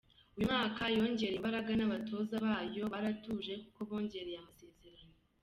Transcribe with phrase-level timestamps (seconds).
[0.35, 5.13] Uyu mwaka yongereye imbaraga n’abatoza bayo baratuje kuko bongereye amasezerano.